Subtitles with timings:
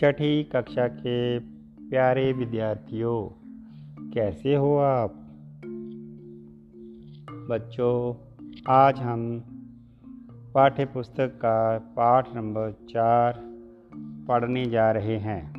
[0.00, 1.38] छठी कक्षा के
[1.88, 3.28] प्यारे विद्यार्थियों,
[4.10, 5.14] कैसे हो आप?
[7.50, 8.14] बच्चों,
[8.68, 9.40] आज हम
[10.54, 13.42] पाठ्य पुस्तक का पाठ नंबर चार
[14.28, 15.52] पढ़ने जा रहे हैं।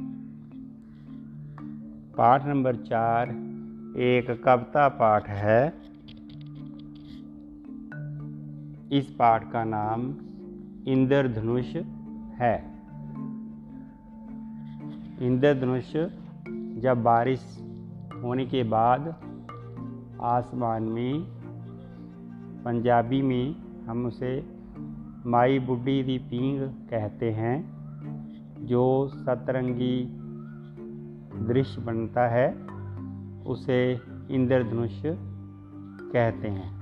[2.17, 3.29] पाठ नंबर चार
[3.97, 5.73] एक कविता पाठ है।
[8.91, 10.13] इस पाठ का नाम
[10.87, 11.75] इंद्रधनुष
[12.33, 12.78] है।
[15.21, 15.93] इंद्रधनुष
[16.81, 17.59] जब बारिश
[18.23, 19.15] होने के बाद
[20.21, 21.19] आसमान में,
[22.63, 23.55] पंजाबी में
[23.87, 24.45] हम उसे
[25.25, 27.79] माई बुढ़ी दी पींग कहते हैं,
[28.65, 30.07] जो सतरंगी
[31.47, 32.53] दृश्य बनता है,
[33.45, 33.99] उसे
[34.31, 35.01] इंद्रधनुष
[36.13, 36.79] कहते हैं।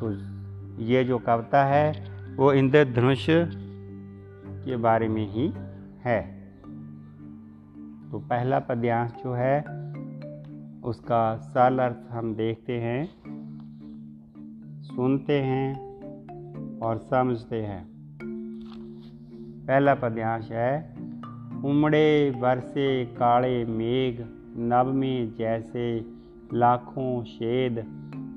[0.00, 0.12] तो
[0.82, 3.26] ये जो कविता है, वो इंद्रधनुष
[4.64, 5.52] के बारे में ही
[6.04, 6.39] है।
[8.10, 9.60] तो पहला पद्यांश जो है,
[10.84, 13.08] उसका सरल अर्थ हम देखते हैं,
[14.82, 15.98] सुनते हैं
[16.78, 17.88] और समझते हैं।
[19.66, 20.94] पहला पद्यांश है,
[21.64, 24.20] उमड़े बरसे काले मेघ
[24.56, 26.04] नभ में जैसे
[26.54, 27.78] लाखों शेद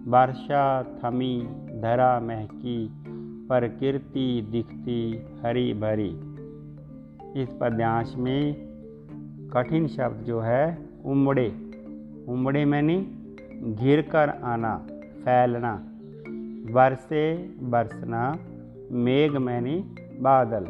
[0.07, 1.47] वर्षा थमी
[1.81, 2.89] धरा महकी,
[3.47, 6.33] प्रकृति दिखती हरी भरी।
[7.41, 8.62] इस पद्यांश में
[9.53, 11.47] कठिन शब्द जो है, उमड़े।
[12.27, 13.01] उमड़े मैंने
[13.73, 14.87] घिर कर आना,
[15.25, 15.83] फैलना।
[16.73, 18.37] बरसे बरसना,
[18.91, 19.83] मेघ मैंने
[20.21, 20.65] बादल।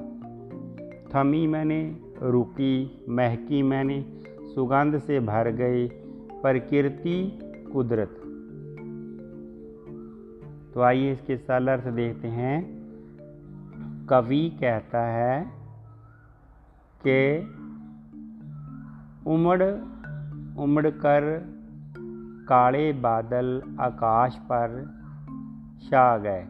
[1.16, 4.06] थमी मैंने, रुकी महकी मैंने,
[4.56, 5.88] सुगंध से भर गई
[6.42, 7.40] प्रकृति
[7.74, 8.20] कुदरत।
[10.74, 12.84] तो आइए इसके सरल अर्थ देखते हैं।
[14.10, 15.46] कवि कहता है
[17.08, 17.48] कि
[19.28, 19.64] उमड़
[20.60, 21.46] उमड़ कर
[22.50, 24.94] काले बादल आकाश पर
[25.84, 26.48] छा गए।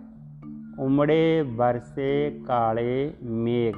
[0.80, 3.76] उमड़े बरसे काले मेघ।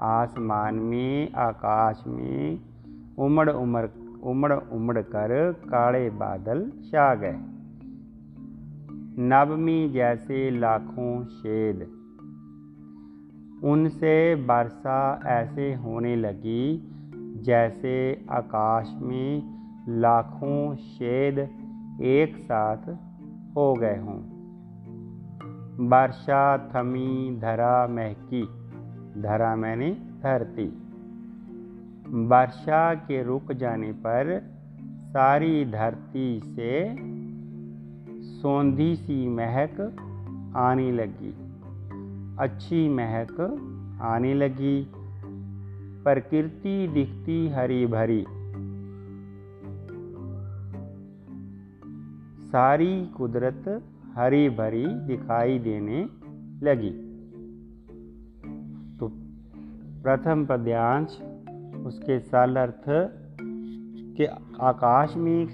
[0.00, 2.60] आसमान में, आकाश में
[3.18, 3.86] उमड़ उमड़
[4.22, 7.38] उमड़ उमड़ कर काले बादल छा गए।
[9.20, 11.78] नवमी जैसे लाखों शेद
[13.64, 16.94] उनसे वर्षा ऐसे होने लगी
[17.42, 21.38] जैसे आकाश में लाखों शेद
[22.02, 22.76] एक साथ
[23.56, 24.38] हो गए हों।
[25.88, 28.42] वर्षा, थमी, धरा, महकी,
[29.22, 29.90] धरा मैंने
[30.22, 30.68] धरती।
[32.26, 34.54] वर्षा के रुक जाने पर
[35.08, 36.96] सारी धरती से
[38.22, 39.96] सौंधी सी महक
[40.56, 41.34] आने लगी।
[42.38, 43.40] अच्छी महक
[44.02, 44.92] आने लगी।
[46.08, 48.26] प्रकृति दिखती हरी भरी
[52.46, 53.82] सारी कुदरत
[54.16, 56.04] हरी भरी दिखाई देने
[56.66, 56.90] लगी।
[58.98, 59.08] तो
[60.02, 61.08] प्रथम पद्यांश,
[61.86, 62.84] उसके साल अर्थ
[64.16, 64.26] के
[64.60, 65.46] आकाश में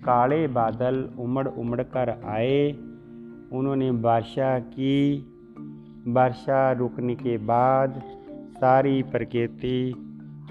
[0.00, 2.72] काले बादल उमड़ उमड़ कर आए।
[3.52, 5.18] उन्होंने वर्षा की
[6.08, 8.02] वर्षा रुकने के बाद
[8.56, 9.78] सारी प्रकृति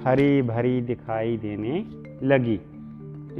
[0.05, 1.85] हरी भरी दिखाई देने
[2.23, 2.59] लगी।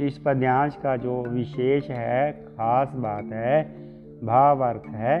[0.06, 3.62] इस पद्यांश का जो विशेष है, खास बात है
[4.24, 5.18] भाव अर्थ है,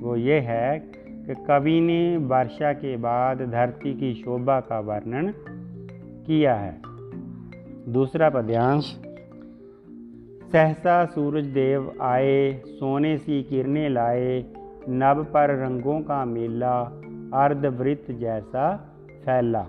[0.00, 5.32] वो ये है कि कवि ने वर्षा के बाद धरती की शोभा का वर्णन
[6.26, 6.80] किया है।
[7.92, 8.84] दूसरा पद्यांश,
[10.52, 14.44] सहसा सूरज देव आए, सोने सी किरणें लाए,
[14.88, 17.02] नभ पर रंगों का मेला
[17.34, 18.76] अर्धवृत्त जैसा
[19.24, 19.66] फैला।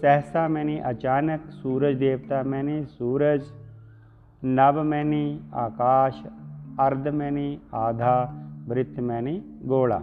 [0.00, 3.42] सहसा मैंने अचानक सूरज देवता, मैंने सूरज,
[4.44, 6.22] नव मैंने आकाश,
[6.80, 8.36] अर्ध मैंने आधा,
[8.68, 9.98] वृत्त मैंने गोला।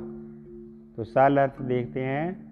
[0.98, 2.48] तो सल अर्थ देखते हैं,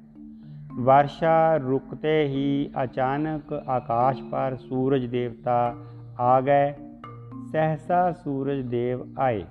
[0.78, 5.86] वर्षा रुकते ही अचानक आकाश पर सूरज देवता
[6.20, 6.76] आ गए।
[7.52, 9.46] सहसा सूरज देव आए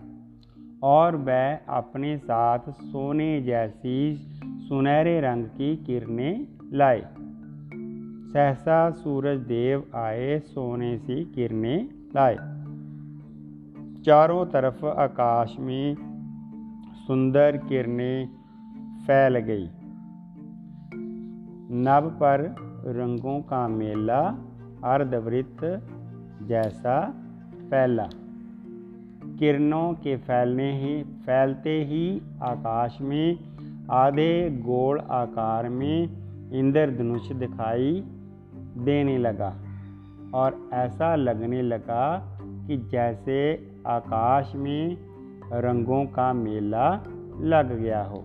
[0.83, 4.15] और वह अपने साथ सोने जैसी
[4.69, 7.01] सुनहरे रंग की किरणें लाए।
[8.33, 12.37] सहसा सूरज देव आए, सोने सी किरणें लाए।
[14.03, 15.97] चारों तरफ़ आकाश में
[17.07, 18.29] सुंदर किरणें
[19.07, 19.69] फैल गई।
[21.71, 22.57] नभ पर
[22.87, 24.21] रंगों का मेला
[24.85, 25.89] अर्धवृत्त
[26.43, 27.15] जैसा
[27.71, 28.09] फैला।
[29.39, 33.54] किरणों के फैलने ही, फैलते ही आकाश में
[33.91, 38.05] आधे गोल आकार में इंद्रधनुष दिखाई
[38.77, 39.57] देने लगा
[40.35, 42.37] और ऐसा लगने लगा
[42.67, 44.97] कि जैसे आकाश में
[45.53, 46.95] रंगों का मेला
[47.41, 48.25] लग गया हो।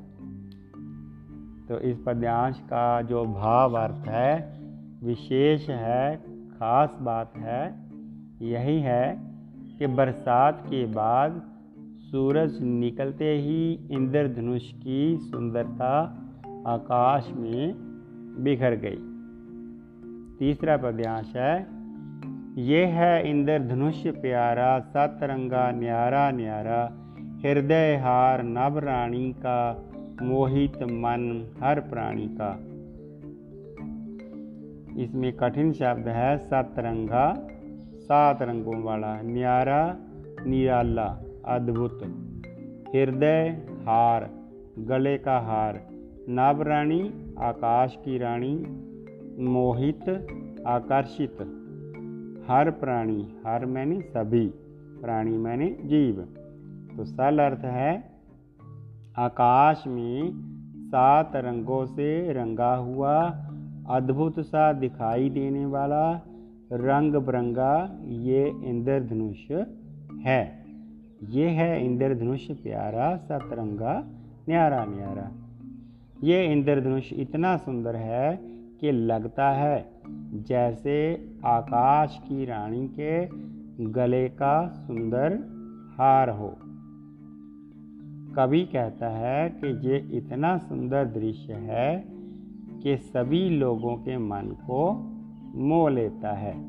[1.70, 4.60] तो इस पद्यांश का जो भाव अर्थ है,
[5.04, 6.18] विशेष है,
[6.50, 7.76] खास बात है,
[8.42, 9.20] यही है
[9.80, 11.49] कि बरसात के बाद
[12.12, 16.00] सूरज निकलते ही इंद्रधनुष की सुंदरता
[16.68, 17.74] आकाश में
[18.44, 18.98] बिखर गई।
[20.40, 21.68] तीसरा पद्यांश है,
[22.58, 26.94] ये है इंद्रधनुष, प्यारा सतरंगा, न्यारा न्यारा
[27.46, 29.90] हृदय हार नभ रानी का,
[30.22, 32.52] मोहित मन हर प्राणी का।
[35.02, 37.48] इसमें कठिन शब्द है, सतरंगा,
[38.00, 39.98] सात रंगों वाला, न्यारा,
[40.46, 42.04] निराला। अद्भुत।
[42.96, 44.30] हृदय हार,
[44.80, 45.88] गले का हार,
[46.30, 48.56] नभ रानी, आकाश की रानी,
[49.44, 50.28] मोहित
[50.68, 51.38] आकर्षित।
[52.48, 54.48] हर प्राणी, हर मैंने, सभी
[55.02, 56.22] प्राणी मैंने जीव।
[56.98, 58.12] तो सल अर्थ है,
[59.18, 60.32] आकाश में
[60.88, 63.30] सात रंगों से रंगा हुआ,
[63.90, 66.22] अद्भुत सा दिखाई देने वाला
[66.74, 69.52] रंग बिरंगा ये इंद्रधनुष
[70.26, 70.59] है।
[71.24, 74.04] ये है इंद्रधनुष प्यारा सतरंगा,
[74.50, 75.32] न्यारा न्यारा।
[76.24, 78.36] ये इंद्रधनुष इतना सुंदर है
[78.80, 79.90] कि लगता है,
[80.34, 83.26] जैसे आकाश की रानी के
[83.86, 85.34] गले का सुंदर
[85.98, 86.58] हार हो।
[88.36, 92.06] कवि कहता है कि ये इतना सुंदर दृश्य है
[92.84, 94.92] कि सभी लोगों के मन को
[95.56, 96.64] मोह लेता है।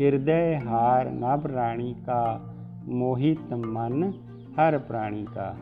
[0.00, 2.48] हृदय हार नभ रानी का
[2.88, 4.14] मोहित मन
[4.58, 5.58] हर प्राणी का।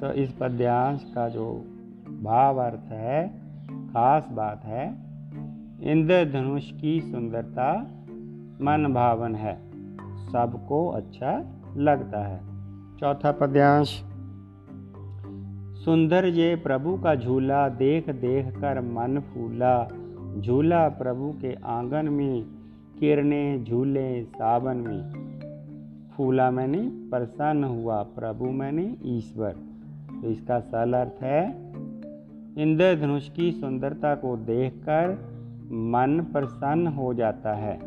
[0.00, 1.64] तो इस पद्यांश का जो
[2.22, 3.28] भाव अर्थ है,
[3.68, 4.88] खास बात है,
[5.82, 7.72] इंद्रधनुष की सुंदरता,
[8.60, 9.68] मन भावन है।
[10.32, 12.40] सबको अच्छा लगता है।
[12.96, 14.04] चौथा पद्यांश,
[15.84, 19.88] सुंदर ये प्रभु का झूला देख देख कर मन फूला।
[20.40, 22.42] झूला प्रभु के आँगन में,
[22.98, 25.27] किरणें झूले सावन में।
[26.18, 29.50] फूला मैंने, प्रसन्न हुआ, प्रभु मैंने, ईश्वर।
[30.22, 31.72] तो इसका सल अर्थ है,
[32.58, 35.10] इंद्रधनुष की सुंदरता को देखकर
[35.72, 37.78] मन प्रसन्न हो जाता है।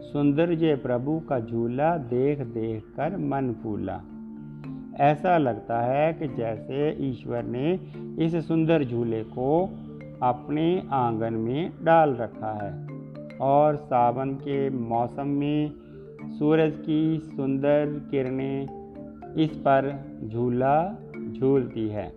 [0.00, 4.00] सुंदर जय प्रभु का झूला देख देख कर मन फूला।
[5.00, 7.80] ऐसा लगता है कि जैसे ईश्वर ने
[8.24, 9.70] इस सुंदर झूले को
[10.22, 12.88] अपने आँगन में डाल रखा है
[13.40, 15.72] और सावन के मौसम में
[16.38, 18.80] सूरज की सुंदर किरणें
[19.34, 20.96] इस पर झूला
[21.32, 22.08] झूलती है।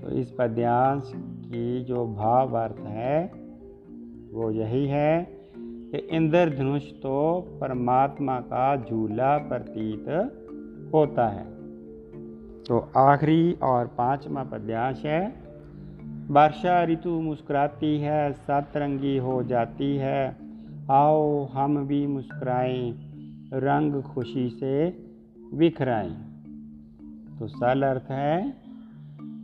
[0.00, 3.32] तो इस पद्यांश की जो भाव अर्थ है,
[4.32, 5.28] वो यही है
[5.62, 10.08] कि इंद्रधनुष तो परमात्मा का झूला प्रतीत
[10.94, 11.44] होता है।
[12.64, 15.34] तो आखिरी और पांचवा पद्यांश है,
[16.30, 20.47] वर्षा ऋतु मुस्कुराती है, सतरंगी हो जाती है
[20.90, 22.90] आओ हम भी मुस्कुराएँ,
[23.54, 25.04] रंग खुशी से
[25.54, 26.14] बिखराएँ।
[27.38, 28.54] तो सल अर्थ है,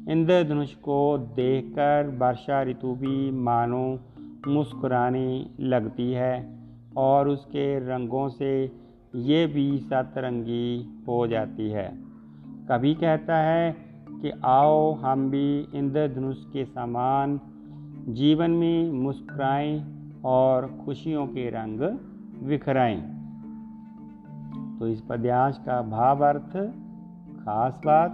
[0.09, 4.01] इंद्रधनुष को देखकर वर्षा ऋतु भी मानो
[4.49, 6.59] मुस्कुराने लगती है
[6.97, 8.73] और उसके रंगों से
[9.15, 11.99] ये भी सतरंगी हो जाती है।
[12.71, 13.77] कभी कहता है
[14.11, 17.41] कि आओ हम भी इंद्रधनुष के समान
[18.09, 19.94] जीवन में मुस्कुराएँ
[20.25, 21.81] और खुशियों के रंग
[22.49, 23.15] बिखराएँ।
[24.79, 26.53] तो इस पद्यांश का भाव अर्थ
[27.45, 28.11] खास बात,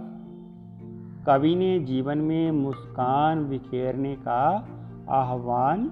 [1.27, 4.67] कवि ने जीवन में मुस्कान बिखेरने का
[5.09, 5.91] आह्वान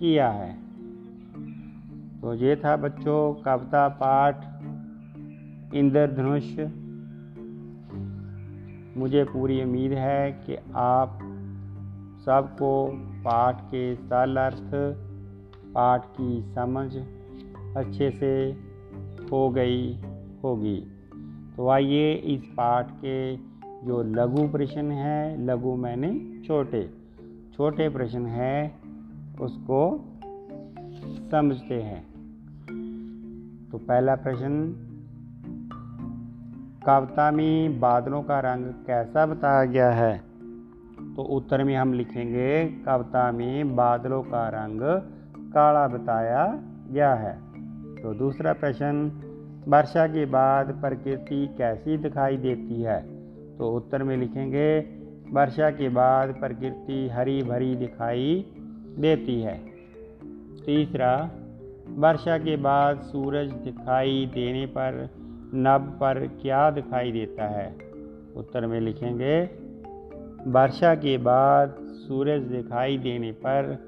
[0.00, 0.58] किया है।
[2.20, 4.44] तो ये था बच्चों कविता पाठ,
[5.74, 6.58] इंद्रधनुष।
[8.96, 11.18] मुझे पूरी उम्मीद है कि आप
[12.24, 15.05] सबको पाठ के सरल अर्थ
[15.76, 16.96] पाठ की समझ
[17.76, 18.34] अच्छे से
[19.32, 20.00] हो गई
[20.44, 20.76] होगी।
[21.56, 23.36] तो आइए इस पाठ के
[23.86, 26.90] जो लघु प्रश्न है, लघु मैंने छोटे
[27.54, 28.80] छोटे प्रश्न हैं,
[29.40, 29.80] उसको
[31.30, 32.02] समझते हैं।
[33.70, 34.74] तो पहला प्रश्न,
[36.86, 40.22] कविता में बादलों का रंग कैसा बताया गया है?
[41.16, 44.82] तो उत्तर में हम लिखेंगे, कविता में बादलों का रंग
[45.56, 46.58] काला बताया
[46.90, 47.38] गया है।
[48.02, 49.22] तो दूसरा प्रश्न,
[49.68, 53.00] वर्षा के बाद प्रकृति कैसी दिखाई देती है?
[53.56, 54.80] तो उत्तर में लिखेंगे,
[55.32, 58.44] वर्षा के बाद प्रकृति हरी भरी दिखाई
[58.98, 59.58] देती है।
[60.66, 61.30] तीसरा,
[61.88, 65.10] वर्षा के बाद सूरज दिखाई देने पर
[65.54, 67.76] नब पर क्या दिखाई देता है?
[68.36, 69.50] उत्तर में लिखेंगे,
[70.46, 73.78] वर्षा के बाद सूरज दिखाई देने पर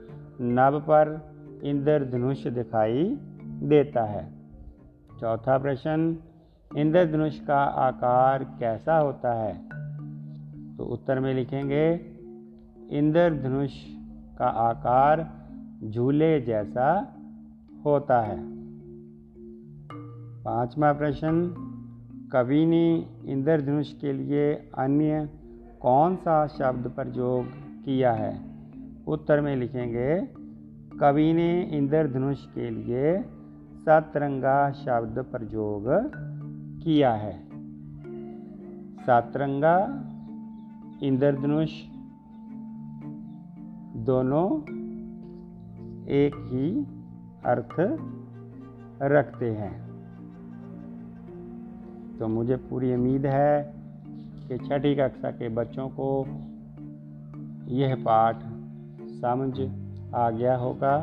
[0.41, 1.28] नब पर
[1.65, 4.33] इंद्रधनुष दिखाई देता है।
[5.21, 6.17] चौथा प्रश्न
[6.77, 9.69] इंद्रधनुष का आकार कैसा होता है?
[10.77, 12.01] तो उत्तर में लिखेंगे
[12.91, 13.71] इंद्रधनुष
[14.39, 15.31] का आकार
[15.85, 17.15] झूले जैसा
[17.85, 18.39] होता है।
[20.45, 21.65] पांचवा प्रश्न,
[22.33, 25.29] कवि ने इंद्रधनुष के लिए अन्य
[25.81, 27.45] कौन सा शब्द प्रयोग
[27.85, 28.41] किया है?
[29.09, 30.39] उत्तर में लिखेंगे
[31.01, 33.23] कवि ने इंद्रधनुष के लिए
[33.75, 35.85] सतरंगा शब्द प्रयोग
[36.85, 37.49] किया है।
[39.01, 40.05] सतरंगा,
[41.03, 41.71] इंद्रधनुष
[43.97, 44.63] दोनों
[46.09, 46.87] एक ही
[47.45, 48.01] अर्थ
[49.03, 49.89] रखते हैं।
[52.19, 53.75] तो मुझे पूरी उम्मीद है
[54.49, 56.27] कि छठी कक्षा के बच्चों को
[57.69, 58.37] यह पाठ
[59.11, 60.99] समझ आ गया होगा।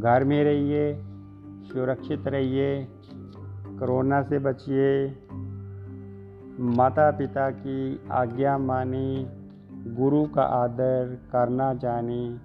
[0.00, 1.02] घर में रहिए,
[1.72, 2.88] सुरक्षित रहिए,
[3.78, 5.18] कोरोना से बचिए।
[6.60, 9.26] माता पिता की आज्ञा मानी,
[9.94, 12.40] गुरु का आदर करना जानी।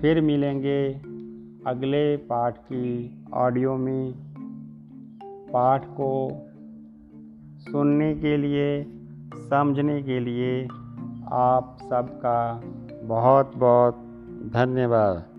[0.00, 0.94] फिर मिलेंगे
[1.66, 4.14] अगले पाठ की ऑडियो में।
[5.52, 6.28] पाठ को
[7.58, 8.86] सुनने के लिए,
[9.34, 10.64] समझने के लिए
[11.32, 12.60] आप सबका
[13.08, 13.94] बहुत बहुत
[14.52, 15.33] धन्यवाद।